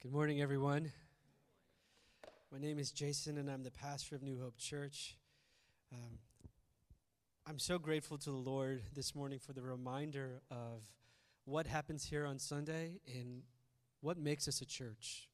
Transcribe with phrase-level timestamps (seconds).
[0.00, 0.92] Good morning, everyone.
[2.52, 5.16] My name is Jason, and I'm the pastor of New Hope Church.
[5.92, 6.20] Um,
[7.44, 10.84] I'm so grateful to the Lord this morning for the reminder of
[11.46, 13.42] what happens here on Sunday and
[14.00, 15.28] what makes us a church.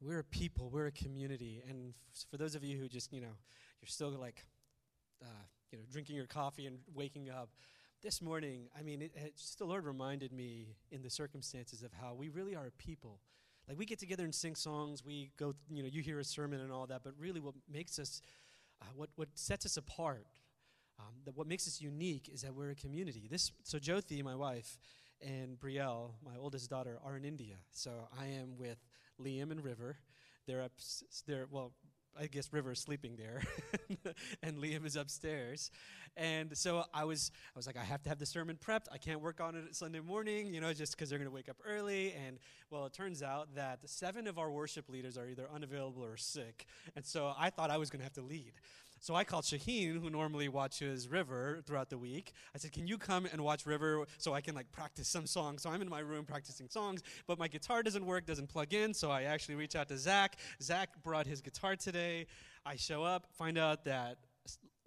[0.00, 3.20] We're a people, we're a community, and f- for those of you who just, you
[3.20, 3.36] know,
[3.80, 4.44] you're still like,
[5.22, 7.50] uh, you know, drinking your coffee and waking up,
[8.02, 9.12] this morning, I mean, it,
[9.56, 13.20] the Lord reminded me in the circumstances of how we really are a people
[13.68, 16.60] like we get together and sing songs, we go, you know, you hear a sermon
[16.60, 18.22] and all that, but really what makes us,
[18.80, 20.26] uh, what, what sets us apart,
[20.98, 23.28] um, that what makes us unique is that we're a community.
[23.30, 24.78] This, so Jyothi, my wife,
[25.20, 27.56] and Brielle, my oldest daughter, are in India.
[27.70, 28.78] So I am with
[29.20, 29.98] Liam and River.
[30.46, 30.72] They're up,
[31.26, 31.72] they're, well,
[32.20, 33.42] I guess River is sleeping there,
[34.42, 35.70] and Liam is upstairs.
[36.16, 38.86] And so I was, I was like, I have to have the sermon prepped.
[38.92, 41.48] I can't work on it Sunday morning, you know, just because they're going to wake
[41.48, 42.12] up early.
[42.26, 42.38] And
[42.70, 46.66] well, it turns out that seven of our worship leaders are either unavailable or sick.
[46.96, 48.52] And so I thought I was going to have to lead.
[49.00, 52.32] So I called Shaheen, who normally watches River throughout the week.
[52.54, 55.62] I said, Can you come and watch River so I can like practice some songs?
[55.62, 58.92] So I'm in my room practicing songs, but my guitar doesn't work, doesn't plug in.
[58.94, 60.36] So I actually reach out to Zach.
[60.60, 62.26] Zach brought his guitar today.
[62.66, 64.18] I show up, find out that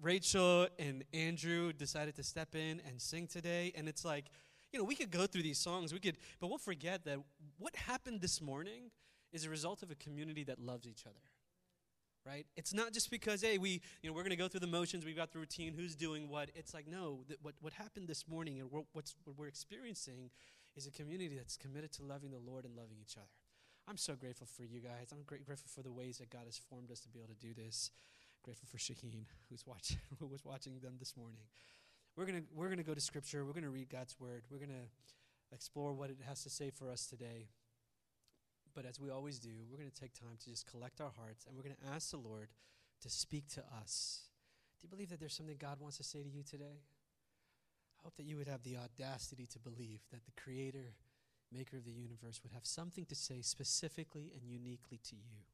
[0.02, 3.72] Rachel and Andrew decided to step in and sing today.
[3.76, 4.26] And it's like,
[4.72, 7.20] you know, we could go through these songs, we could, but we'll forget that
[7.58, 8.92] what happened this morning
[9.32, 11.31] is a result of a community that loves each other
[12.26, 12.46] right?
[12.56, 15.06] It's not just because, hey, we, you know, we're going to go through the motions,
[15.06, 16.50] we've got the routine, who's doing what.
[16.56, 20.30] It's like, no, that what, what happened this morning and what's, what we're experiencing
[20.76, 23.28] is a community that's committed to loving the Lord and loving each other.
[23.88, 25.10] I'm so grateful for you guys.
[25.12, 27.36] I'm great, grateful for the ways that God has formed us to be able to
[27.36, 27.92] do this.
[28.44, 31.42] Grateful for Shaheen, who's watching, who was watching them this morning.
[32.16, 33.46] We're gonna we're gonna go to Scripture.
[33.46, 34.44] We're going to read God's Word.
[34.50, 37.48] We're going to explore what it has to say for us today.
[38.74, 41.46] But as we always do, we're going to take time to just collect our hearts
[41.46, 42.50] and we're going to ask the Lord
[43.02, 44.22] to speak to us.
[44.80, 46.82] Do you believe that there's something God wants to say to you today?
[48.00, 50.96] I hope that you would have the audacity to believe that the Creator,
[51.52, 55.46] Maker of the universe, would have something to say specifically and uniquely to you.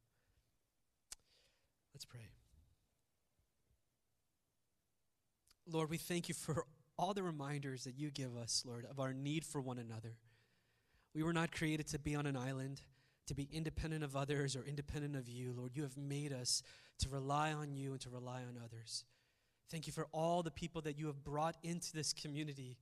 [1.93, 2.29] Let's pray.
[5.69, 6.65] Lord, we thank you for
[6.97, 10.13] all the reminders that you give us, Lord, of our need for one another.
[11.13, 12.81] We were not created to be on an island
[13.27, 15.53] to be independent of others or independent of you.
[15.55, 16.63] Lord, you have made us
[16.99, 19.05] to rely on you and to rely on others.
[19.69, 22.77] Thank you for all the people that you have brought into this community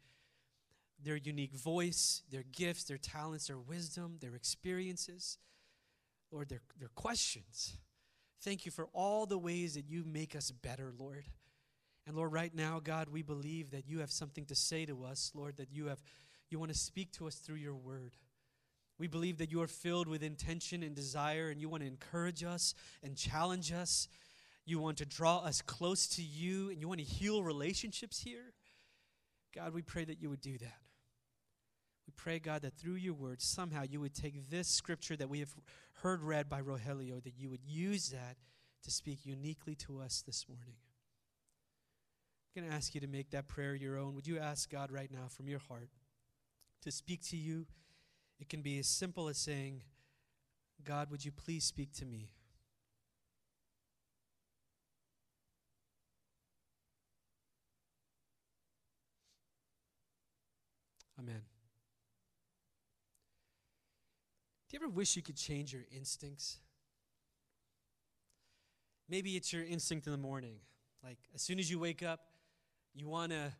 [1.03, 5.37] their unique voice, their gifts, their talents, their wisdom, their experiences,
[6.31, 7.77] Lord, their, their questions.
[8.41, 11.25] Thank you for all the ways that you make us better, Lord.
[12.07, 15.31] And Lord, right now, God, we believe that you have something to say to us,
[15.33, 16.01] Lord, that you have
[16.49, 18.15] you want to speak to us through your word.
[18.97, 22.43] We believe that you are filled with intention and desire, and you want to encourage
[22.43, 22.73] us
[23.03, 24.07] and challenge us.
[24.65, 28.53] You want to draw us close to you, and you want to heal relationships here.
[29.53, 30.79] God, we pray that you would do that.
[32.07, 35.39] We pray, God, that through your word, somehow you would take this scripture that we
[35.39, 35.53] have
[36.01, 38.37] heard read by Rogelio, that you would use that
[38.83, 40.75] to speak uniquely to us this morning.
[42.55, 44.15] I'm going to ask you to make that prayer your own.
[44.15, 45.89] Would you ask God right now from your heart
[46.83, 47.65] to speak to you?
[48.39, 49.83] It can be as simple as saying,
[50.83, 52.31] God, would you please speak to me?
[61.17, 61.41] Amen.
[64.69, 66.57] Do you ever wish you could change your instincts?
[69.07, 70.55] Maybe it's your instinct in the morning.
[71.03, 72.19] Like, as soon as you wake up,
[72.93, 73.53] you want to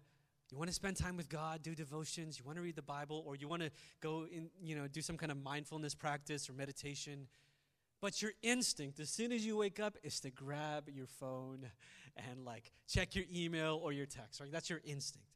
[0.52, 3.24] you want to spend time with God, do devotions, you want to read the Bible,
[3.26, 6.54] or you want to go in, you know, do some kind of mindfulness practice or
[6.54, 7.28] meditation.
[8.02, 11.66] But your instinct, as soon as you wake up, is to grab your phone
[12.30, 14.52] and like check your email or your text, right?
[14.52, 15.28] That's your instinct.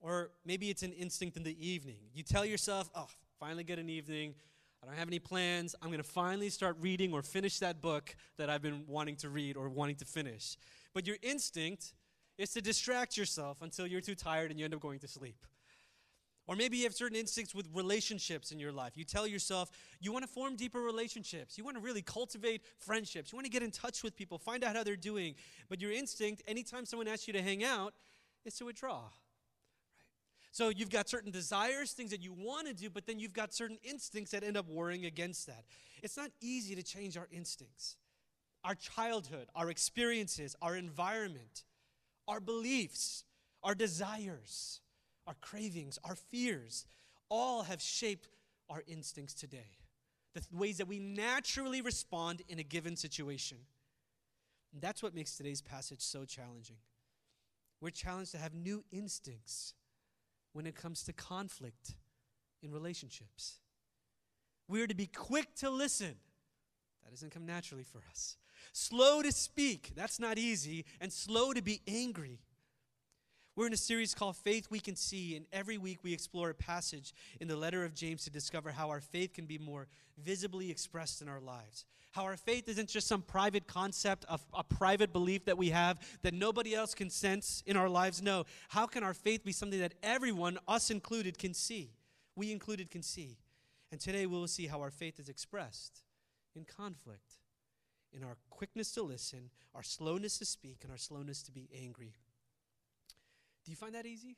[0.00, 1.98] Or maybe it's an instinct in the evening.
[2.14, 3.08] You tell yourself, oh,
[3.38, 4.34] finally get an evening.
[4.82, 5.74] I don't have any plans.
[5.82, 9.28] I'm going to finally start reading or finish that book that I've been wanting to
[9.28, 10.56] read or wanting to finish.
[10.94, 11.92] But your instinct
[12.40, 15.44] is to distract yourself until you're too tired and you end up going to sleep.
[16.46, 18.96] Or maybe you have certain instincts with relationships in your life.
[18.96, 19.70] You tell yourself
[20.00, 21.58] you want to form deeper relationships.
[21.58, 23.30] You want to really cultivate friendships.
[23.30, 25.34] You want to get in touch with people, find out how they're doing.
[25.68, 27.92] But your instinct, anytime someone asks you to hang out,
[28.46, 29.00] is to withdraw.
[29.02, 29.10] Right?
[30.50, 33.52] So you've got certain desires, things that you want to do, but then you've got
[33.52, 35.64] certain instincts that end up warring against that.
[36.02, 37.96] It's not easy to change our instincts.
[38.64, 41.64] Our childhood, our experiences, our environment
[42.30, 43.24] our beliefs,
[43.62, 44.80] our desires,
[45.26, 46.86] our cravings, our fears,
[47.28, 48.28] all have shaped
[48.70, 49.76] our instincts today.
[50.32, 53.58] the th- ways that we naturally respond in a given situation.
[54.72, 56.76] And that's what makes today's passage so challenging.
[57.80, 59.74] We're challenged to have new instincts
[60.52, 61.96] when it comes to conflict
[62.62, 63.58] in relationships.
[64.68, 66.14] We are to be quick to listen.
[67.02, 68.36] That doesn't come naturally for us.
[68.72, 69.92] Slow to speak.
[69.94, 70.84] That's not easy.
[71.00, 72.40] And slow to be angry.
[73.56, 76.54] We're in a series called Faith We Can See, and every week we explore a
[76.54, 80.70] passage in the letter of James to discover how our faith can be more visibly
[80.70, 81.84] expressed in our lives.
[82.12, 85.98] How our faith isn't just some private concept of a private belief that we have
[86.22, 88.22] that nobody else can sense in our lives.
[88.22, 88.44] No.
[88.68, 91.90] How can our faith be something that everyone, us included, can see?
[92.36, 93.36] We included can see.
[93.92, 96.02] And today we will see how our faith is expressed
[96.54, 97.39] in conflict,
[98.12, 102.14] in our quickness to listen, our slowness to speak, and our slowness to be angry.
[103.64, 104.36] Do you find that easy?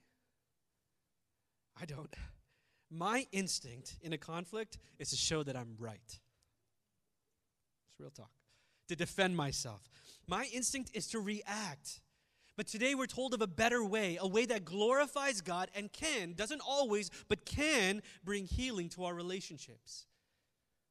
[1.80, 2.14] I don't.
[2.90, 6.00] My instinct in a conflict is to show that I'm right.
[6.06, 6.20] It's
[7.98, 8.30] real talk.
[8.88, 9.88] To defend myself.
[10.26, 12.00] My instinct is to react.
[12.56, 16.34] But today we're told of a better way, a way that glorifies God and can,
[16.34, 20.04] doesn't always, but can bring healing to our relationships.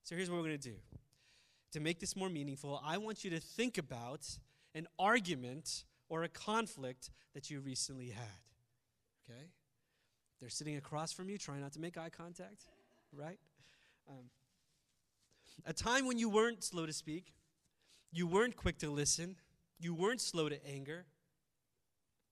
[0.03, 0.75] So here's what we're going to do.
[1.71, 4.27] To make this more meaningful, I want you to think about
[4.75, 8.41] an argument or a conflict that you recently had.
[9.29, 9.45] Okay?
[10.39, 12.65] They're sitting across from you, trying not to make eye contact,
[13.13, 13.39] right?
[14.09, 14.25] Um,
[15.65, 17.33] a time when you weren't slow to speak,
[18.11, 19.35] you weren't quick to listen,
[19.79, 21.05] you weren't slow to anger,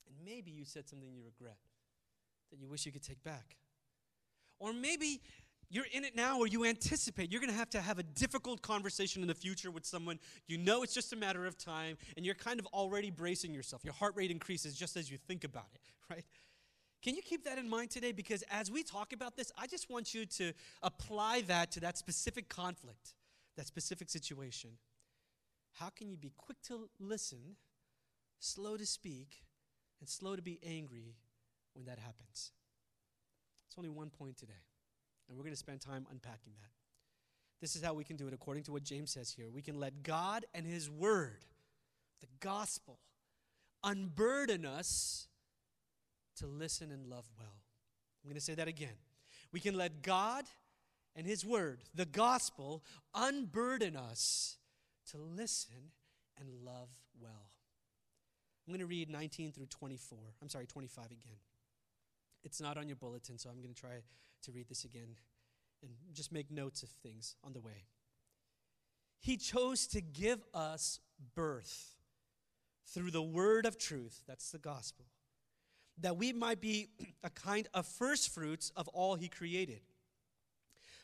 [0.07, 1.57] and maybe you said something you regret
[2.51, 3.55] that you wish you could take back.
[4.57, 5.21] Or maybe
[5.69, 8.61] you're in it now or you anticipate you're going to have to have a difficult
[8.61, 12.25] conversation in the future with someone you know it's just a matter of time and
[12.25, 15.67] you're kind of already bracing yourself your heart rate increases just as you think about
[15.73, 16.25] it right
[17.01, 18.11] can you keep that in mind today?
[18.11, 20.51] Because as we talk about this, I just want you to
[20.83, 23.13] apply that to that specific conflict,
[23.55, 24.71] that specific situation.
[25.73, 27.55] How can you be quick to listen,
[28.39, 29.43] slow to speak,
[30.01, 31.15] and slow to be angry
[31.73, 32.51] when that happens?
[33.67, 34.65] It's only one point today,
[35.29, 36.71] and we're going to spend time unpacking that.
[37.61, 39.49] This is how we can do it according to what James says here.
[39.53, 41.45] We can let God and His Word,
[42.19, 42.99] the gospel,
[43.83, 45.27] unburden us
[46.37, 47.61] to listen and love well.
[48.23, 48.95] I'm going to say that again.
[49.51, 50.45] We can let God
[51.15, 52.83] and His Word, the gospel,
[53.13, 54.57] unburden us
[55.11, 55.91] to listen
[56.39, 56.89] and love
[57.21, 57.49] well.
[58.65, 60.17] I'm going to read 19 through 24.
[60.41, 61.39] I'm sorry, 25 again.
[62.43, 64.01] It's not on your bulletin, so I'm going to try
[64.43, 65.15] to read this again
[65.81, 67.85] and just make notes of things on the way.
[69.19, 70.99] He chose to give us
[71.35, 71.95] birth
[72.87, 75.05] through the word of truth, that's the gospel,
[75.99, 76.89] that we might be
[77.23, 79.81] a kind of first fruits of all he created.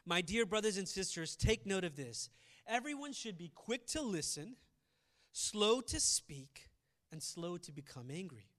[0.05, 2.29] My dear brothers and sisters, take note of this.
[2.67, 4.55] Everyone should be quick to listen,
[5.31, 6.69] slow to speak,
[7.11, 8.49] and slow to become angry.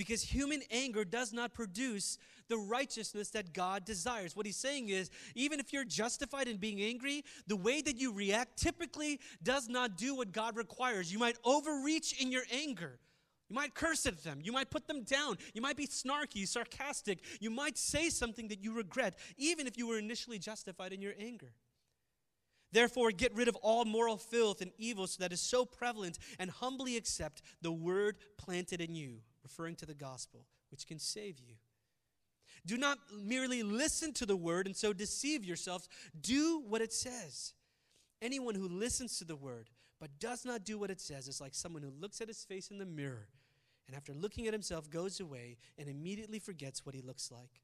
[0.00, 2.16] Because human anger does not produce
[2.48, 4.34] the righteousness that God desires.
[4.34, 8.10] What he's saying is, even if you're justified in being angry, the way that you
[8.10, 11.12] react typically does not do what God requires.
[11.12, 12.98] You might overreach in your anger.
[13.50, 14.40] You might curse at them.
[14.42, 15.36] You might put them down.
[15.52, 17.18] You might be snarky, sarcastic.
[17.38, 21.12] You might say something that you regret, even if you were initially justified in your
[21.20, 21.52] anger.
[22.72, 26.50] Therefore, get rid of all moral filth and evil so that is so prevalent, and
[26.50, 29.18] humbly accept the word planted in you,
[29.50, 31.54] referring to the gospel, which can save you.
[32.66, 35.88] Do not merely listen to the word and so deceive yourselves.
[36.20, 37.54] Do what it says.
[38.22, 41.54] Anyone who listens to the word but does not do what it says is like
[41.54, 43.28] someone who looks at his face in the mirror
[43.86, 47.60] and after looking at himself goes away and immediately forgets what he looks like.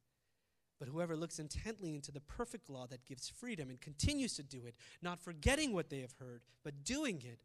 [0.78, 4.66] But whoever looks intently into the perfect law that gives freedom and continues to do
[4.66, 7.38] it, not forgetting what they have heard, but doing it,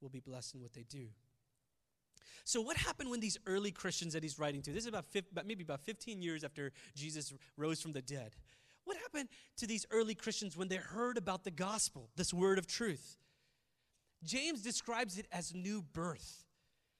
[0.00, 1.06] will be blessed in what they do.
[2.44, 5.06] So, what happened when these early Christians that he's writing to, this is about,
[5.46, 8.34] maybe about 15 years after Jesus rose from the dead,
[8.84, 12.66] what happened to these early Christians when they heard about the gospel, this word of
[12.66, 13.18] truth?
[14.24, 16.44] James describes it as new birth.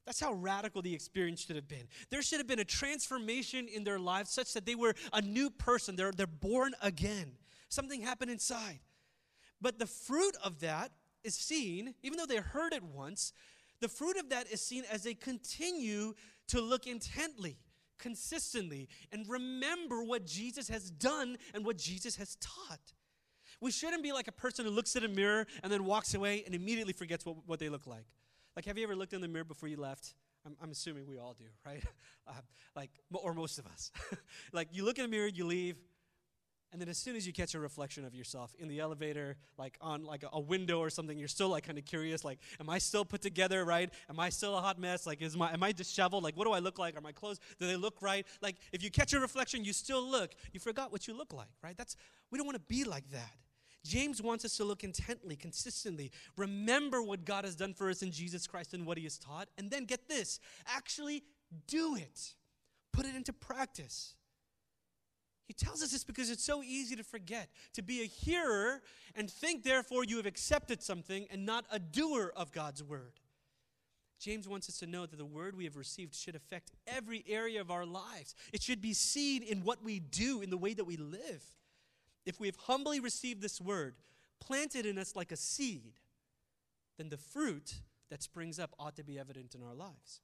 [0.05, 1.87] That's how radical the experience should have been.
[2.11, 5.49] There should have been a transformation in their lives such that they were a new
[5.49, 5.95] person.
[5.95, 7.33] They're, they're born again.
[7.69, 8.81] Something happened inside.
[9.61, 10.91] But the fruit of that
[11.23, 13.33] is seen, even though they heard it once,
[13.83, 16.15] the fruit of that is seen as they continue
[16.49, 17.59] to look intently,
[17.99, 22.95] consistently, and remember what Jesus has done and what Jesus has taught.
[23.61, 26.45] We shouldn't be like a person who looks at a mirror and then walks away
[26.47, 28.07] and immediately forgets what, what they look like.
[28.55, 30.15] Like, have you ever looked in the mirror before you left?
[30.47, 31.83] I'm, I'm assuming we all do, right?
[32.27, 32.33] Uh,
[32.77, 33.91] like, or most of us.
[34.53, 35.77] like, you look in the mirror, you leave,
[36.73, 39.77] And then as soon as you catch a reflection of yourself in the elevator, like
[39.81, 42.79] on like a, window or something, you're still like kind of curious, like, am I
[42.79, 43.91] still put together, right?
[44.09, 45.07] Am I still a hot mess?
[45.07, 46.25] Like, is my am I disheveled?
[46.25, 46.97] Like, what do I look like?
[46.97, 48.27] Are my clothes, do they look right?
[48.41, 50.33] Like, if you catch a reflection, you still look.
[50.53, 51.77] You forgot what you look like, right?
[51.77, 51.97] That's
[52.31, 53.37] we don't want to be like that.
[53.85, 58.13] James wants us to look intently, consistently, remember what God has done for us in
[58.13, 61.25] Jesus Christ and what he has taught, and then get this, actually
[61.67, 62.35] do it.
[62.93, 64.15] Put it into practice.
[65.53, 68.81] He tells us this because it's so easy to forget, to be a hearer
[69.15, 73.21] and think, therefore, you have accepted something and not a doer of God's word.
[74.19, 77.61] James wants us to know that the word we have received should affect every area
[77.61, 78.35] of our lives.
[78.55, 81.45] It should be seen in what we do, in the way that we live.
[82.25, 83.97] If we have humbly received this word,
[84.41, 86.01] planted in us like a seed,
[86.97, 87.75] then the fruit
[88.09, 90.23] that springs up ought to be evident in our lives.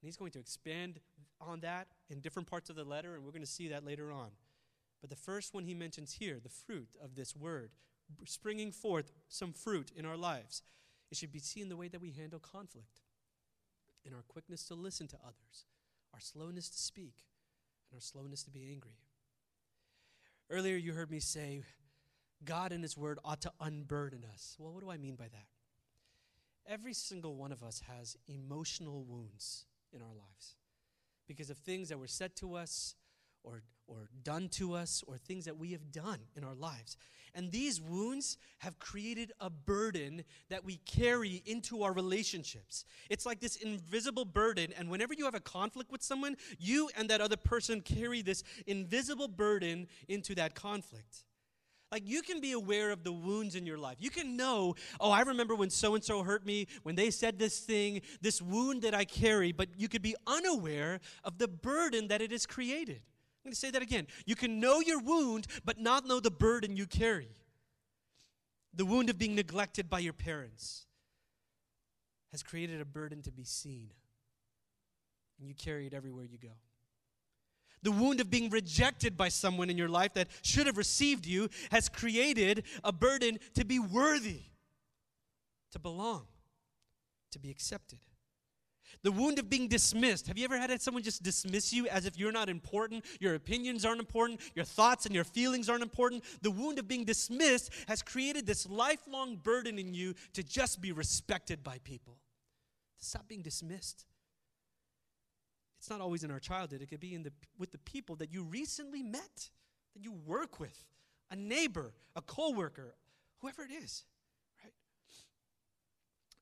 [0.00, 1.00] And he's going to expand
[1.40, 4.12] on that in different parts of the letter, and we're going to see that later
[4.12, 4.30] on.
[5.00, 7.70] But the first one he mentions here, the fruit of this word,
[8.26, 10.62] springing forth some fruit in our lives,
[11.10, 13.00] it should be seen the way that we handle conflict,
[14.04, 15.66] in our quickness to listen to others,
[16.14, 17.24] our slowness to speak,
[17.90, 18.98] and our slowness to be angry.
[20.48, 21.62] Earlier, you heard me say,
[22.44, 24.56] God and His Word ought to unburden us.
[24.58, 25.46] Well, what do I mean by that?
[26.66, 30.56] Every single one of us has emotional wounds in our lives
[31.30, 32.96] because of things that were said to us
[33.44, 36.96] or, or done to us or things that we have done in our lives.
[37.36, 42.84] And these wounds have created a burden that we carry into our relationships.
[43.08, 47.08] It's like this invisible burden, and whenever you have a conflict with someone, you and
[47.10, 51.22] that other person carry this invisible burden into that conflict.
[51.92, 53.96] Like you can be aware of the wounds in your life.
[53.98, 57.38] You can know, oh, I remember when so and so hurt me, when they said
[57.38, 62.08] this thing, this wound that I carry, but you could be unaware of the burden
[62.08, 63.02] that it has created.
[63.40, 64.06] I'm going to say that again.
[64.24, 67.30] You can know your wound, but not know the burden you carry.
[68.74, 70.86] The wound of being neglected by your parents
[72.30, 73.90] has created a burden to be seen,
[75.40, 76.54] and you carry it everywhere you go.
[77.82, 81.48] The wound of being rejected by someone in your life that should have received you
[81.70, 84.42] has created a burden to be worthy,
[85.72, 86.26] to belong,
[87.30, 88.00] to be accepted.
[89.02, 90.26] The wound of being dismissed.
[90.26, 93.84] Have you ever had someone just dismiss you as if you're not important, your opinions
[93.84, 96.22] aren't important, your thoughts and your feelings aren't important?
[96.42, 100.92] The wound of being dismissed has created this lifelong burden in you to just be
[100.92, 102.18] respected by people,
[102.98, 104.04] to stop being dismissed.
[105.80, 106.82] It's not always in our childhood.
[106.82, 109.48] It could be in the, with the people that you recently met,
[109.94, 110.84] that you work with,
[111.30, 112.96] a neighbor, a coworker,
[113.38, 114.04] whoever it is,
[114.62, 114.74] right?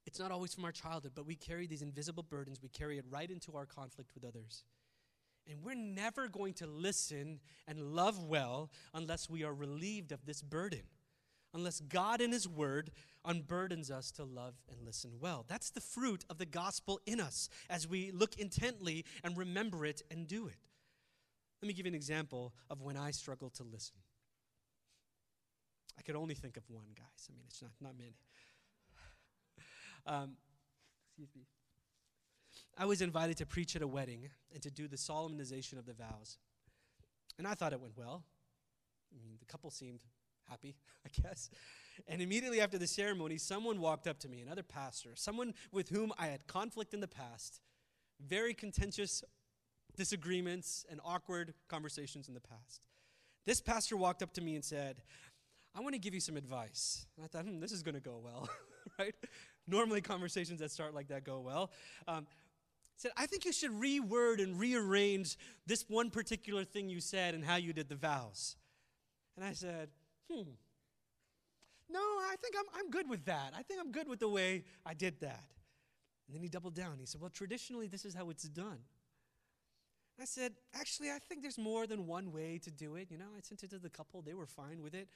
[0.06, 2.60] It's not always from our childhood, but we carry these invisible burdens.
[2.60, 4.64] We carry it right into our conflict with others.
[5.48, 10.42] And we're never going to listen and love well unless we are relieved of this
[10.42, 10.82] burden
[11.54, 12.90] unless God in His Word
[13.24, 15.44] unburdens us to love and listen well.
[15.48, 20.02] That's the fruit of the gospel in us as we look intently and remember it
[20.10, 20.68] and do it.
[21.62, 23.96] Let me give you an example of when I struggle to listen.
[25.98, 27.28] I could only think of one, guys.
[27.28, 28.14] I mean, it's not, not many.
[30.06, 30.36] Um,
[31.10, 31.42] excuse me.
[32.78, 35.92] I was invited to preach at a wedding and to do the solemnization of the
[35.92, 36.38] vows.
[37.36, 38.22] And I thought it went well.
[39.12, 40.00] I mean, the couple seemed
[40.48, 40.76] happy,
[41.06, 41.50] I guess.
[42.06, 46.12] And immediately after the ceremony, someone walked up to me, another pastor, someone with whom
[46.18, 47.60] I had conflict in the past,
[48.26, 49.24] very contentious
[49.96, 52.82] disagreements and awkward conversations in the past.
[53.46, 55.02] This pastor walked up to me and said,
[55.74, 57.06] I want to give you some advice.
[57.16, 58.48] And I thought, hmm, this is going to go well,
[58.98, 59.14] right?
[59.66, 61.70] Normally, conversations that start like that go well.
[62.06, 62.26] Um,
[62.96, 65.36] said, I think you should reword and rearrange
[65.66, 68.56] this one particular thing you said and how you did the vows.
[69.36, 69.90] And I said,
[70.30, 70.50] hmm,
[71.90, 73.52] no, I think I'm, I'm good with that.
[73.56, 75.44] I think I'm good with the way I did that.
[76.26, 76.96] And then he doubled down.
[76.98, 78.78] He said, well, traditionally, this is how it's done.
[80.20, 83.10] I said, actually, I think there's more than one way to do it.
[83.10, 85.08] You know, I sent it to the couple, they were fine with it.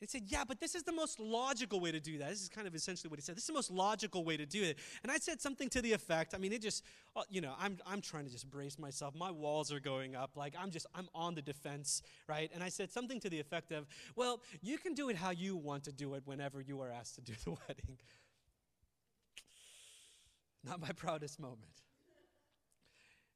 [0.00, 2.28] He said, Yeah, but this is the most logical way to do that.
[2.28, 3.34] This is kind of essentially what he said.
[3.36, 4.78] This is the most logical way to do it.
[5.02, 6.84] And I said something to the effect, I mean, it just,
[7.14, 9.14] uh, you know, I'm, I'm trying to just brace myself.
[9.14, 10.32] My walls are going up.
[10.36, 12.50] Like, I'm just, I'm on the defense, right?
[12.52, 13.86] And I said something to the effect of,
[14.16, 17.14] Well, you can do it how you want to do it whenever you are asked
[17.14, 17.98] to do the wedding.
[20.62, 21.82] Not my proudest moment.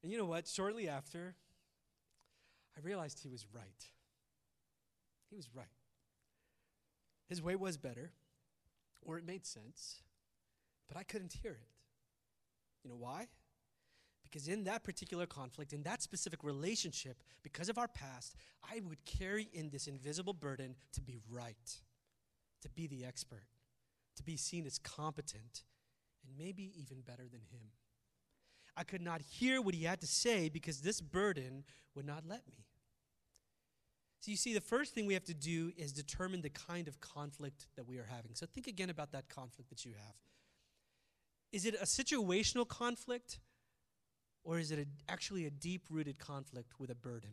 [0.02, 0.46] And you know what?
[0.46, 1.34] Shortly after,
[2.76, 3.84] I realized he was right.
[5.30, 5.66] He was right.
[7.30, 8.10] His way was better,
[9.02, 10.02] or it made sense,
[10.88, 11.68] but I couldn't hear it.
[12.82, 13.28] You know why?
[14.25, 18.34] Because in that particular conflict, in that specific relationship, because of our past,
[18.68, 21.80] I would carry in this invisible burden to be right,
[22.62, 23.46] to be the expert,
[24.16, 25.62] to be seen as competent,
[26.26, 27.70] and maybe even better than him.
[28.76, 31.62] I could not hear what he had to say because this burden
[31.94, 32.66] would not let me.
[34.20, 37.00] So, you see, the first thing we have to do is determine the kind of
[37.00, 38.34] conflict that we are having.
[38.34, 40.14] So, think again about that conflict that you have.
[41.52, 43.40] Is it a situational conflict,
[44.44, 47.30] or is it a, actually a deep rooted conflict with a burden?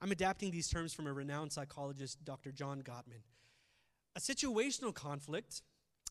[0.00, 2.52] I'm adapting these terms from a renowned psychologist, Dr.
[2.52, 3.22] John Gottman.
[4.14, 5.62] A situational conflict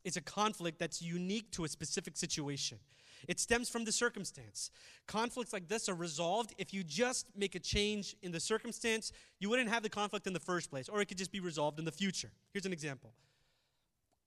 [0.03, 2.79] is a conflict that's unique to a specific situation.
[3.27, 4.71] It stems from the circumstance.
[5.07, 9.49] Conflicts like this are resolved if you just make a change in the circumstance, you
[9.49, 11.85] wouldn't have the conflict in the first place, or it could just be resolved in
[11.85, 12.31] the future.
[12.53, 13.13] Here's an example.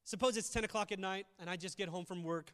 [0.05, 2.53] Suppose it's 10 o'clock at night and I just get home from work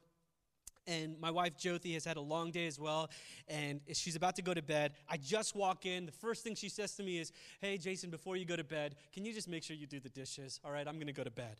[0.86, 3.10] and my wife Jothi has had a long day as well,
[3.48, 4.92] and she's about to go to bed.
[5.08, 6.06] I just walk in.
[6.06, 8.96] The first thing she says to me is, Hey, Jason, before you go to bed,
[9.12, 10.60] can you just make sure you do the dishes?
[10.64, 11.56] All right, I'm going to go to bed.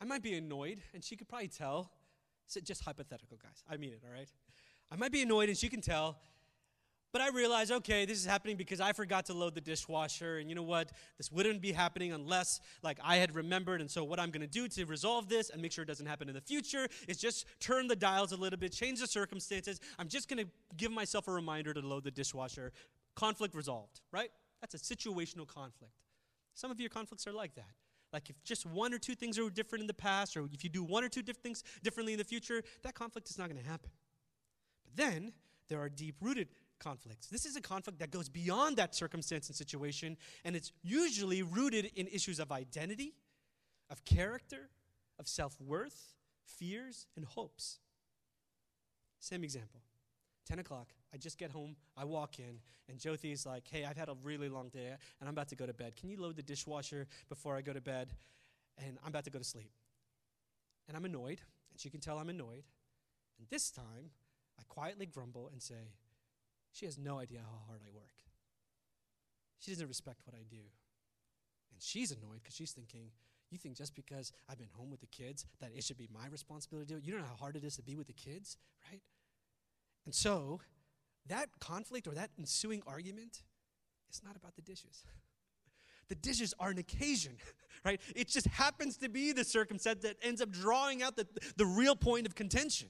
[0.00, 1.90] I might be annoyed, and she could probably tell.
[2.50, 3.62] So just hypothetical, guys.
[3.70, 4.28] I mean it, all right?
[4.90, 6.18] I might be annoyed, and she can tell.
[7.12, 10.48] But I realize, okay, this is happening because I forgot to load the dishwasher, and
[10.48, 10.90] you know what?
[11.16, 13.80] This wouldn't be happening unless, like, I had remembered.
[13.80, 16.06] And so, what I'm going to do to resolve this and make sure it doesn't
[16.06, 19.78] happen in the future is just turn the dials a little bit, change the circumstances.
[19.96, 22.72] I'm just going to give myself a reminder to load the dishwasher.
[23.14, 24.30] Conflict resolved, right?
[24.60, 25.94] That's a situational conflict.
[26.54, 27.74] Some of your conflicts are like that.
[28.12, 30.70] Like, if just one or two things are different in the past, or if you
[30.70, 33.62] do one or two different things differently in the future, that conflict is not going
[33.62, 33.90] to happen.
[34.84, 35.32] But then
[35.68, 36.48] there are deep rooted
[36.80, 37.28] conflicts.
[37.28, 41.92] This is a conflict that goes beyond that circumstance and situation, and it's usually rooted
[41.94, 43.14] in issues of identity,
[43.88, 44.70] of character,
[45.18, 46.14] of self worth,
[46.44, 47.78] fears, and hopes.
[49.20, 49.80] Same example
[50.50, 54.08] 10 o'clock, I just get home, I walk in, and Jyoti like, Hey, I've had
[54.08, 54.88] a really long day,
[55.20, 55.94] and I'm about to go to bed.
[55.94, 58.08] Can you load the dishwasher before I go to bed?
[58.84, 59.70] And I'm about to go to sleep.
[60.88, 62.64] And I'm annoyed, and she can tell I'm annoyed.
[63.38, 64.10] And this time,
[64.58, 65.94] I quietly grumble and say,
[66.72, 68.10] she has no idea how hard I work.
[69.60, 70.56] She doesn't respect what I do.
[71.72, 73.10] And she's annoyed because she's thinking,
[73.50, 76.26] you think just because I've been home with the kids that it should be my
[76.28, 77.06] responsibility to do it?
[77.06, 78.56] You don't know how hard it is to be with the kids,
[78.90, 79.00] right?
[80.04, 80.60] And so
[81.28, 83.42] that conflict or that ensuing argument
[84.10, 85.04] is not about the dishes.
[86.08, 87.36] The dishes are an occasion,
[87.84, 88.00] right?
[88.16, 91.24] It just happens to be the circumstance that ends up drawing out the,
[91.56, 92.88] the real point of contention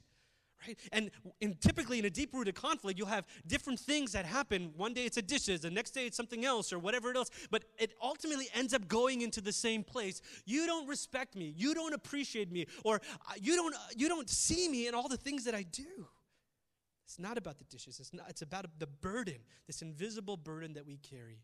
[0.67, 0.79] right?
[0.93, 1.11] And
[1.61, 4.73] typically in a deep rooted conflict, you'll have different things that happen.
[4.77, 7.31] One day it's a dishes, the next day it's something else, or whatever else.
[7.51, 10.21] But it ultimately ends up going into the same place.
[10.45, 11.55] You don't respect me.
[11.57, 15.17] You don't appreciate me, or uh, you don't you don't see me in all the
[15.17, 16.09] things that I do.
[17.11, 17.99] It's not about the dishes.
[17.99, 18.27] It's not.
[18.29, 21.41] It's about the burden, this invisible burden that we carry.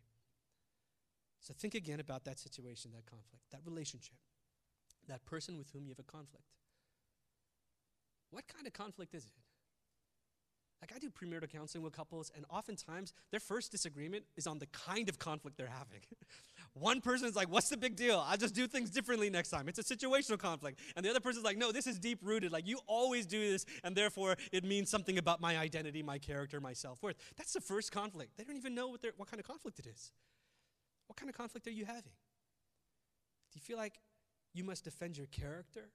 [1.41, 4.15] So think again about that situation, that conflict, that relationship,
[5.09, 6.47] that person with whom you have a conflict.
[8.31, 9.33] What kind of conflict is it?
[10.81, 14.67] Like, I do premarital counseling with couples, and oftentimes their first disagreement is on the
[14.67, 16.01] kind of conflict they're having.
[16.75, 18.23] One person is like, What's the big deal?
[18.27, 19.69] I'll just do things differently next time.
[19.69, 20.81] It's a situational conflict.
[20.95, 22.53] And the other person is like, No, this is deep rooted.
[22.53, 26.61] Like, you always do this, and therefore it means something about my identity, my character,
[26.61, 27.17] my self worth.
[27.37, 28.37] That's the first conflict.
[28.37, 30.13] They don't even know what, what kind of conflict it is.
[31.07, 32.13] What kind of conflict are you having?
[33.53, 33.95] Do you feel like
[34.53, 35.89] you must defend your character,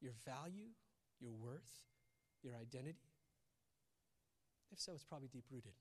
[0.00, 0.68] your value,
[1.18, 1.86] your worth,
[2.42, 3.07] your identity?
[4.72, 5.72] If so, it's probably deep rooted.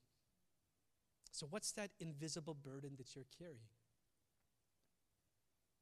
[1.31, 3.69] So, what's that invisible burden that you're carrying?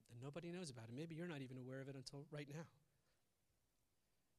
[0.10, 0.96] That nobody knows about it.
[0.96, 2.66] Maybe you're not even aware of it until right now.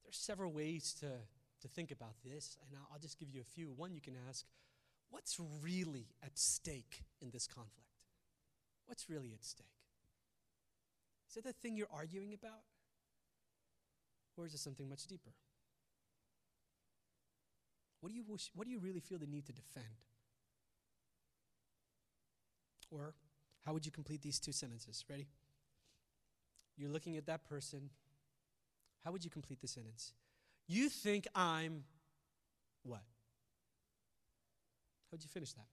[0.03, 3.43] There's several ways to, to think about this, and I'll, I'll just give you a
[3.43, 3.71] few.
[3.71, 4.45] One, you can ask,
[5.09, 7.89] what's really at stake in this conflict?
[8.85, 9.65] What's really at stake?
[11.29, 12.63] Is it the thing you're arguing about?
[14.37, 15.31] Or is it something much deeper?
[18.01, 19.85] What do you, wish, what do you really feel the need to defend?
[22.91, 23.13] Or
[23.65, 25.03] how would you complete these two sentences?
[25.09, 25.27] Ready?
[26.77, 27.89] You're looking at that person.
[29.03, 30.13] How would you complete the sentence?
[30.67, 31.83] You think I'm
[32.83, 33.01] what?
[35.11, 35.67] How'd you finish that?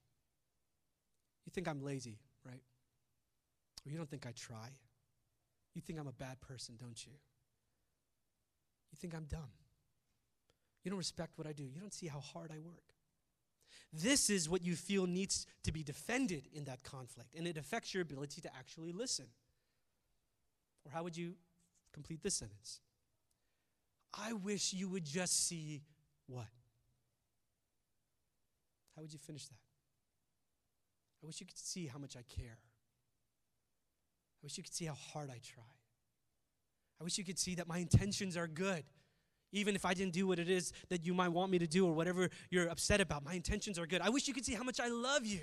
[1.45, 2.63] You think I'm lazy, right?
[3.85, 4.71] Or you don't think I try?
[5.75, 7.13] You think I'm a bad person, don't you?
[8.93, 9.51] You think I'm dumb.
[10.85, 11.65] You don't respect what I do.
[11.65, 12.85] You don't see how hard I work.
[13.93, 17.95] This is what you feel needs to be defended in that conflict, and it affects
[17.95, 19.27] your ability to actually listen.
[20.85, 21.35] Or how would you
[21.93, 22.81] complete this sentence?
[24.13, 25.83] I wish you would just see
[26.27, 26.47] what?
[28.95, 29.59] How would you finish that?
[31.23, 32.59] I wish you could see how much I care.
[32.59, 35.65] I wish you could see how hard I try.
[37.01, 38.85] I wish you could see that my intentions are good.
[39.55, 41.87] Even if I didn't do what it is that you might want me to do
[41.87, 44.03] or whatever you're upset about, my intentions are good.
[44.03, 45.43] I wish you could see how much I love you.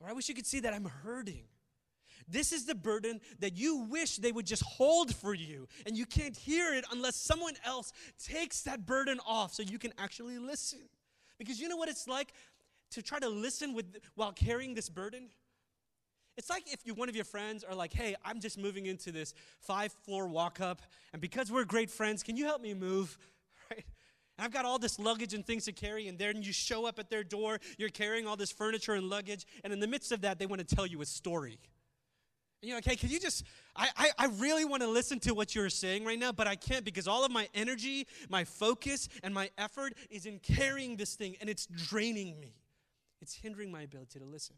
[0.00, 1.44] Or I wish you could see that I'm hurting.
[2.26, 5.68] This is the burden that you wish they would just hold for you.
[5.84, 7.92] And you can't hear it unless someone else
[8.24, 10.80] takes that burden off so you can actually listen.
[11.38, 12.32] Because you know what it's like
[12.92, 15.28] to try to listen with, while carrying this burden?
[16.40, 19.12] It's like if you, one of your friends are like, hey, I'm just moving into
[19.12, 20.80] this five floor walk up,
[21.12, 23.16] and because we're great friends, can you help me move?
[23.70, 23.84] Right?
[24.36, 26.98] And I've got all this luggage and things to carry, and then you show up
[26.98, 30.22] at their door, you're carrying all this furniture and luggage, and in the midst of
[30.22, 31.60] that, they want to tell you a story.
[32.62, 33.44] And you're like, hey, can you just,
[33.76, 36.56] I, I, I really want to listen to what you're saying right now, but I
[36.56, 41.14] can't because all of my energy, my focus, and my effort is in carrying this
[41.14, 42.54] thing, and it's draining me.
[43.20, 44.56] It's hindering my ability to listen.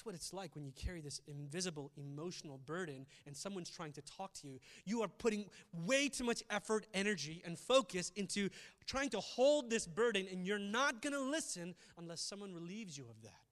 [0.00, 4.00] That's what it's like when you carry this invisible emotional burden and someone's trying to
[4.00, 4.58] talk to you.
[4.86, 8.48] You are putting way too much effort, energy, and focus into
[8.86, 13.04] trying to hold this burden, and you're not going to listen unless someone relieves you
[13.10, 13.42] of that.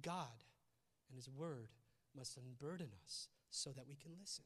[0.00, 0.42] God
[1.10, 1.68] and His Word
[2.16, 4.44] must unburden us so that we can listen.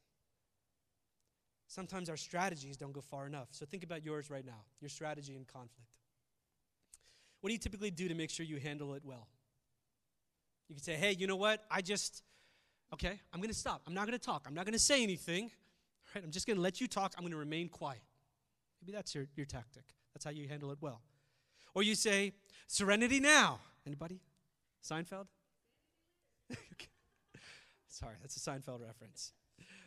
[1.68, 3.46] Sometimes our strategies don't go far enough.
[3.52, 5.98] So think about yours right now, your strategy in conflict.
[7.42, 9.28] What do you typically do to make sure you handle it well?
[10.68, 11.64] You can say, hey, you know what?
[11.70, 12.22] I just,
[12.92, 13.82] okay, I'm going to stop.
[13.86, 14.44] I'm not going to talk.
[14.46, 15.50] I'm not going to say anything.
[16.14, 16.24] Right?
[16.24, 17.14] I'm just going to let you talk.
[17.16, 18.02] I'm going to remain quiet.
[18.82, 19.84] Maybe that's your, your tactic.
[20.14, 21.02] That's how you handle it well.
[21.74, 22.32] Or you say,
[22.66, 23.60] serenity now.
[23.86, 24.20] Anybody?
[24.82, 25.26] Seinfeld?
[27.88, 29.32] Sorry, that's a Seinfeld reference.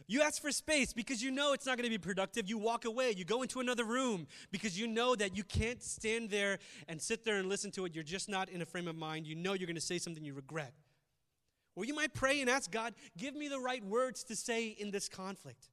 [0.09, 2.49] You ask for space because you know it's not going to be productive.
[2.49, 3.13] You walk away.
[3.15, 7.23] You go into another room because you know that you can't stand there and sit
[7.23, 7.93] there and listen to it.
[7.93, 9.27] You're just not in a frame of mind.
[9.27, 10.73] You know you're going to say something you regret.
[11.75, 14.89] Or you might pray and ask God, give me the right words to say in
[14.89, 15.69] this conflict.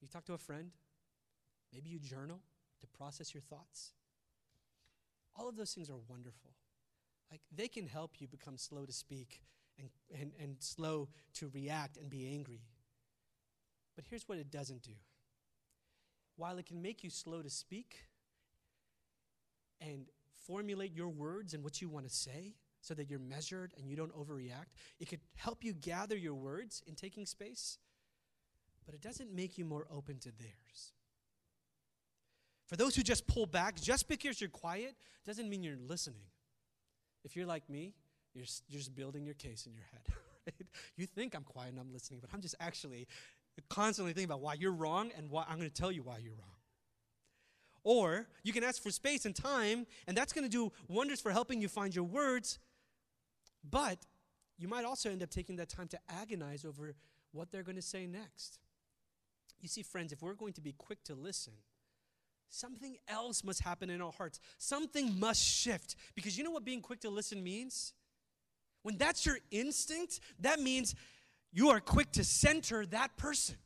[0.00, 0.70] You talk to a friend.
[1.72, 2.38] Maybe you journal
[2.82, 3.94] to process your thoughts.
[5.34, 6.52] All of those things are wonderful.
[7.32, 9.42] Like they can help you become slow to speak
[9.76, 12.60] and, and, and slow to react and be angry.
[13.96, 14.92] But here's what it doesn't do
[16.36, 18.06] while it can make you slow to speak
[19.80, 20.06] and
[20.46, 23.96] formulate your words and what you want to say so that you're measured and you
[23.96, 27.78] don't overreact, it could help you gather your words in taking space,
[28.84, 30.92] but it doesn't make you more open to theirs.
[32.66, 34.94] For those who just pull back, just because you're quiet
[35.26, 36.26] doesn't mean you're listening.
[37.24, 37.94] If you're like me,
[38.34, 40.02] you're, you're just building your case in your head.
[40.46, 40.66] Right?
[40.98, 43.08] You think I'm quiet and I'm listening, but I'm just actually
[43.68, 46.34] constantly thinking about why you're wrong and why I'm going to tell you why you're
[46.34, 46.48] wrong.
[47.82, 51.30] Or you can ask for space and time, and that's going to do wonders for
[51.30, 52.58] helping you find your words.
[53.68, 53.98] But
[54.56, 56.94] you might also end up taking that time to agonize over
[57.32, 58.58] what they're going to say next.
[59.60, 61.54] You see, friends, if we're going to be quick to listen,
[62.48, 64.40] something else must happen in our hearts.
[64.58, 65.96] Something must shift.
[66.14, 67.92] Because you know what being quick to listen means?
[68.82, 70.94] When that's your instinct, that means
[71.54, 73.56] you are quick to center that person.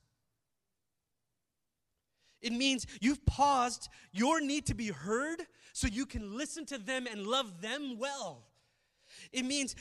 [2.40, 7.07] It means you've paused your need to be heard so you can listen to them
[7.11, 8.44] and love them well.
[9.33, 9.74] It means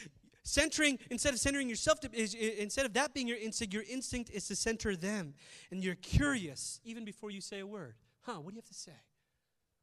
[0.43, 4.31] centering instead of centering yourself to, is, instead of that being your instinct your instinct
[4.31, 5.33] is to center them.
[5.69, 7.95] And you're curious even before you say a word.
[8.21, 8.93] Huh what do you have to say?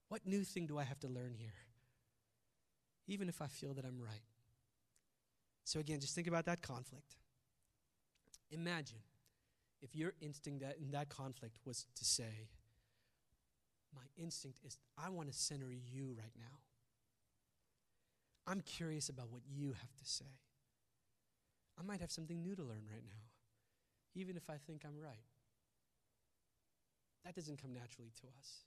[0.09, 1.53] What new thing do i have to learn here?
[3.07, 4.23] Even if i feel that i'm right.
[5.65, 7.17] So again just think about that conflict
[8.51, 8.99] Imagine
[9.83, 12.49] if your instinct that in that conflict was to say,
[13.95, 16.59] My instinct is, I want to center you right now.
[18.47, 20.25] I'm curious about what you have to say.
[21.79, 23.23] I might have something new to learn right now,
[24.15, 25.25] even if I think I'm right.
[27.25, 28.65] That doesn't come naturally to us.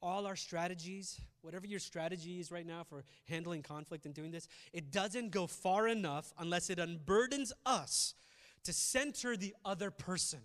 [0.00, 4.46] All our strategies, whatever your strategy is right now for handling conflict and doing this,
[4.72, 8.14] it doesn't go far enough unless it unburdens us
[8.64, 10.40] to center the other person.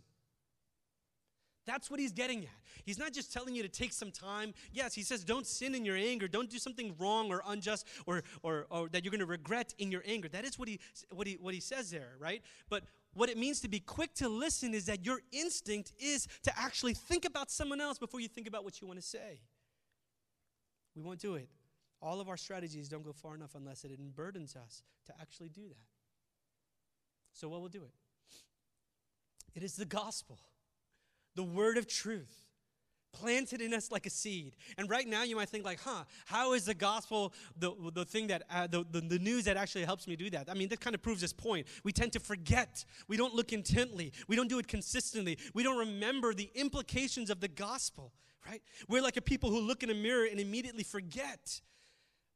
[1.65, 2.49] That's what he's getting at.
[2.84, 4.54] He's not just telling you to take some time.
[4.73, 8.23] Yes, he says don't sin in your anger, don't do something wrong or unjust or,
[8.41, 10.28] or, or that you're going to regret in your anger.
[10.28, 10.80] That is what he,
[11.12, 12.41] what, he, what he says there, right?
[12.69, 16.60] But what it means to be quick to listen is that your instinct is to
[16.60, 19.39] actually think about someone else before you think about what you want to say.
[20.95, 21.47] We won't do it.
[22.02, 25.62] All of our strategies don't go far enough unless it burdens us to actually do
[25.62, 25.88] that.
[27.32, 27.93] So, what will do it?
[29.56, 30.39] It is the gospel,
[31.36, 32.44] the word of truth
[33.13, 34.56] planted in us like a seed.
[34.78, 38.28] And right now you might think like, huh, how is the gospel the, the thing
[38.28, 40.50] that, uh, the, the, the news that actually helps me do that?
[40.50, 41.68] I mean, that kind of proves this point.
[41.84, 42.84] We tend to forget.
[43.08, 44.12] We don't look intently.
[44.28, 45.38] We don't do it consistently.
[45.54, 48.12] We don't remember the implications of the gospel,
[48.48, 48.62] right?
[48.89, 51.62] We're like a people who look in a mirror and immediately forget.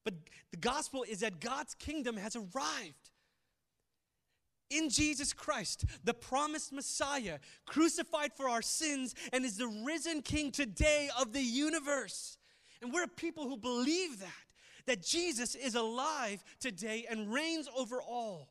[0.06, 0.14] But
[0.52, 3.10] the gospel is that God's kingdom has arrived
[4.70, 10.52] in Jesus Christ, the promised Messiah, crucified for our sins, and is the risen King
[10.52, 12.38] today of the universe.
[12.82, 14.28] And we're a people who believe that,
[14.86, 18.50] that Jesus is alive today and reigns over all.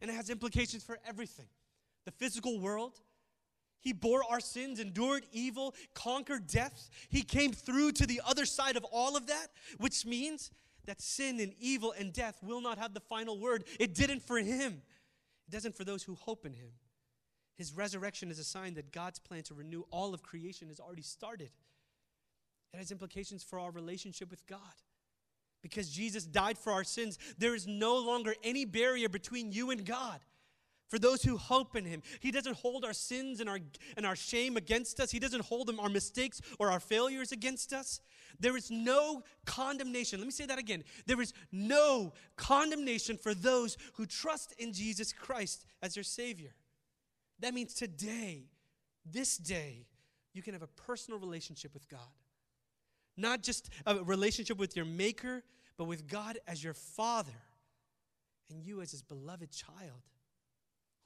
[0.00, 1.46] And it has implications for everything
[2.04, 3.00] the physical world.
[3.80, 6.88] He bore our sins, endured evil, conquered death.
[7.08, 9.48] He came through to the other side of all of that,
[9.78, 10.50] which means
[10.86, 13.64] that sin and evil and death will not have the final word.
[13.78, 14.82] It didn't for him.
[15.48, 16.70] It doesn't for those who hope in him.
[17.56, 21.02] His resurrection is a sign that God's plan to renew all of creation has already
[21.02, 21.50] started.
[22.72, 24.58] It has implications for our relationship with God.
[25.62, 29.84] Because Jesus died for our sins, there is no longer any barrier between you and
[29.84, 30.20] God.
[30.88, 33.58] For those who hope in Him, He doesn't hold our sins and our,
[33.96, 35.10] and our shame against us.
[35.10, 38.00] He doesn't hold them, our mistakes or our failures against us.
[38.38, 40.20] There is no condemnation.
[40.20, 40.84] Let me say that again.
[41.06, 46.54] There is no condemnation for those who trust in Jesus Christ as their Savior.
[47.40, 48.44] That means today,
[49.04, 49.86] this day,
[50.32, 52.00] you can have a personal relationship with God.
[53.16, 55.42] Not just a relationship with your Maker,
[55.78, 57.32] but with God as your Father
[58.50, 60.02] and you as His beloved child,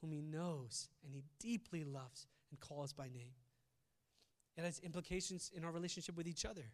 [0.01, 3.33] whom He knows and He deeply loves and calls by name.
[4.57, 6.65] It has implications in our relationship with each other.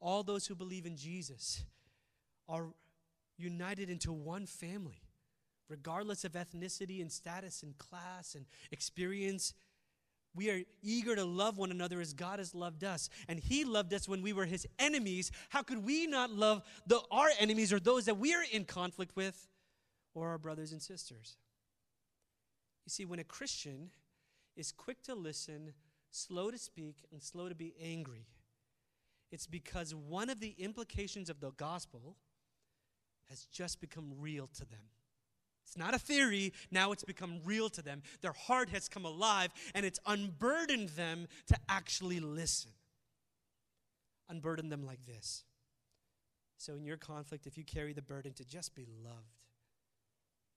[0.00, 1.62] All those who believe in Jesus
[2.48, 2.66] are
[3.38, 5.02] united into one family,
[5.68, 9.54] regardless of ethnicity and status and class and experience.
[10.34, 13.08] We are eager to love one another as God has loved us.
[13.26, 15.32] And He loved us when we were His enemies.
[15.48, 19.16] How could we not love the, our enemies or those that we are in conflict
[19.16, 19.48] with
[20.14, 21.38] or our brothers and sisters?
[22.86, 23.90] You see, when a Christian
[24.56, 25.74] is quick to listen,
[26.10, 28.26] slow to speak, and slow to be angry,
[29.32, 32.16] it's because one of the implications of the gospel
[33.28, 34.80] has just become real to them.
[35.64, 38.02] It's not a theory, now it's become real to them.
[38.20, 42.70] Their heart has come alive and it's unburdened them to actually listen.
[44.28, 45.42] Unburden them like this.
[46.56, 49.42] So, in your conflict, if you carry the burden to just be loved,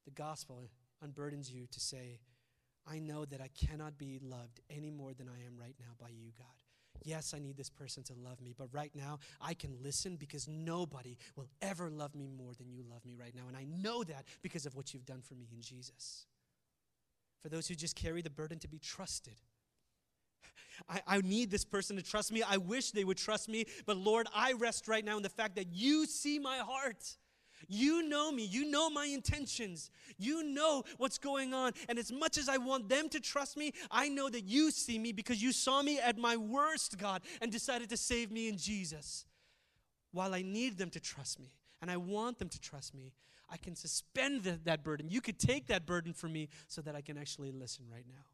[0.06, 0.70] the gospel
[1.06, 2.20] unburdens you to say,
[2.88, 6.10] I know that I cannot be loved any more than I am right now by
[6.10, 6.48] you, God.
[7.04, 10.48] Yes, I need this person to love me, but right now I can listen because
[10.48, 13.44] nobody will ever love me more than you love me right now.
[13.48, 16.26] And I know that because of what you've done for me in Jesus.
[17.42, 19.40] For those who just carry the burden to be trusted,
[20.90, 22.44] I, I, need this person to trust me.
[22.44, 25.56] I wish they would trust me, but Lord, I rest right now in the fact
[25.56, 27.18] that you see my heart.
[27.68, 28.44] You know me.
[28.44, 29.92] You know my intentions.
[30.18, 31.74] You know what's going on.
[31.88, 34.98] And as much as I want them to trust me, I know that you see
[34.98, 38.58] me because you saw me at my worst, God, and decided to save me in
[38.58, 39.26] Jesus.
[40.12, 43.14] While I need them to trust me and I want them to trust me,
[43.52, 45.10] I can suspend the, that burden.
[45.10, 48.26] You could take that burden from me so that I can actually listen right now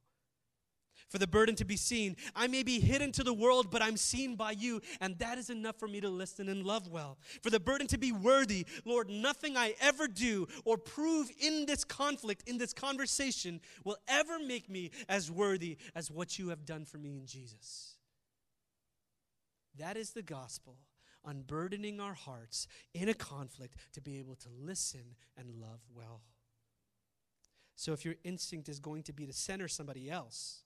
[1.10, 2.16] for the burden to be seen.
[2.36, 5.50] I may be hidden to the world, but I'm seen by you, and that is
[5.50, 7.18] enough for me to listen and love well.
[7.42, 11.84] For the burden to be worthy, Lord, nothing I ever do or prove in this
[11.84, 16.86] conflict, in this conversation, will ever make me as worthy as what you have done
[16.86, 17.96] for me in Jesus.
[19.78, 20.78] That is the gospel,
[21.26, 26.22] unburdening our hearts in a conflict to be able to listen and love well.
[27.76, 30.64] So if your instinct is going to be to center somebody else,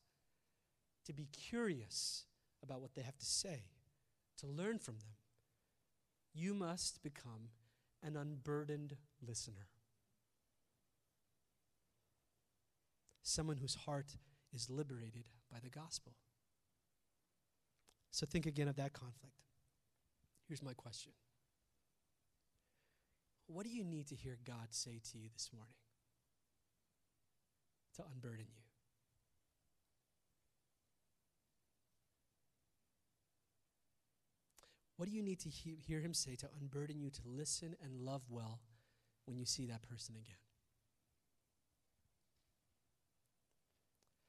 [1.09, 2.25] to be curious
[2.61, 3.63] about what they have to say,
[4.37, 5.15] to learn from them.
[6.35, 7.49] You must become
[8.03, 9.69] an unburdened listener.
[13.23, 14.17] Someone whose heart
[14.53, 16.13] is liberated by the gospel.
[18.11, 19.41] So think again of that conflict.
[20.47, 21.13] Here's my question
[23.47, 25.73] What do you need to hear God say to you this morning
[27.95, 28.68] to unburden you?
[34.99, 38.01] What do you need to he- hear him say to unburden you to listen and
[38.01, 38.59] love well
[39.23, 40.35] when you see that person again?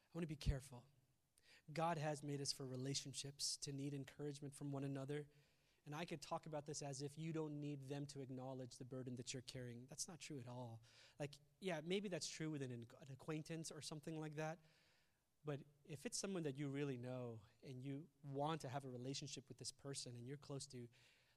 [0.07, 0.85] I want to be careful.
[1.75, 5.27] God has made us for relationships, to need encouragement from one another.
[5.87, 8.85] And I could talk about this as if you don't need them to acknowledge the
[8.85, 9.87] burden that you're carrying.
[9.89, 10.79] That's not true at all.
[11.19, 14.59] Like, yeah, maybe that's true with an, an acquaintance or something like that.
[15.45, 19.45] But if it's someone that you really know and you want to have a relationship
[19.49, 20.77] with this person and you're close to,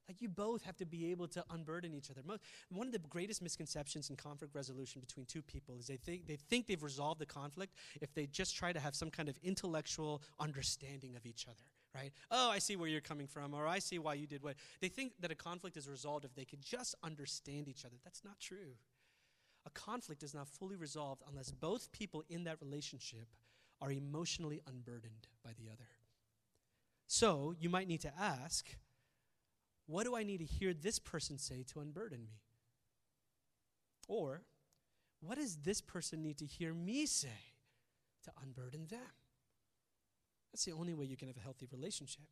[0.08, 2.20] like you both have to be able to unburden each other.
[2.24, 2.36] Mo-
[2.70, 6.36] one of the greatest misconceptions in conflict resolution between two people is they think they
[6.36, 10.22] think they've resolved the conflict if they just try to have some kind of intellectual
[10.38, 11.64] understanding of each other,
[11.94, 12.12] right?
[12.30, 14.56] Oh, I see where you're coming from, or I see why you did what.
[14.80, 17.96] They think that a conflict is resolved if they could just understand each other.
[18.04, 18.76] That's not true.
[19.66, 23.26] A conflict is not fully resolved unless both people in that relationship
[23.80, 25.88] are emotionally unburdened by the other.
[27.06, 28.76] So you might need to ask,
[29.86, 32.40] what do I need to hear this person say to unburden me?
[34.08, 34.42] Or,
[35.20, 37.52] what does this person need to hear me say
[38.24, 39.00] to unburden them?
[40.52, 42.26] That's the only way you can have a healthy relationship.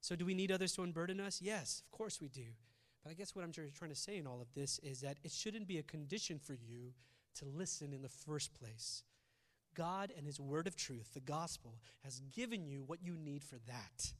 [0.00, 1.40] So, do we need others to unburden us?
[1.42, 2.46] Yes, of course we do.
[3.02, 5.32] But I guess what I'm trying to say in all of this is that it
[5.32, 6.92] shouldn't be a condition for you
[7.36, 9.04] to listen in the first place.
[9.78, 13.58] God and His word of truth, the gospel, has given you what you need for
[13.68, 14.12] that.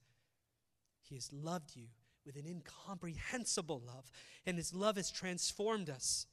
[1.03, 1.87] He has loved you
[2.25, 4.11] with an incomprehensible love,
[4.47, 6.27] and His love has transformed us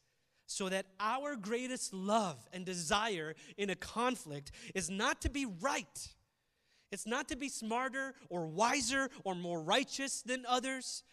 [0.45, 6.07] so that our greatest love and desire in a conflict is not to be right.
[6.91, 11.03] It's not to be smarter or wiser or more righteous than others.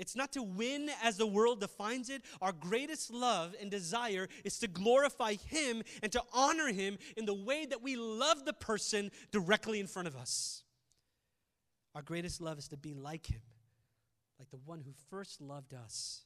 [0.00, 2.22] It's not to win as the world defines it.
[2.40, 7.34] Our greatest love and desire is to glorify Him and to honor Him in the
[7.34, 10.64] way that we love the person directly in front of us.
[11.94, 13.42] Our greatest love is to be like Him,
[14.38, 16.22] like the one who first loved us,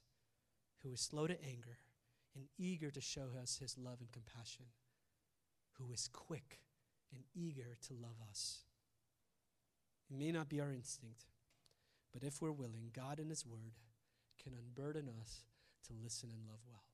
[0.84, 1.78] who is slow to anger
[2.37, 4.66] and eager to show us His love and compassion,
[5.78, 6.60] who is quick
[7.12, 8.60] and eager to love us.
[10.08, 11.24] It may not be our instinct.
[12.14, 13.74] But if we're willing, God and His Word
[14.42, 15.42] can unburden us
[15.88, 16.93] to listen and love well.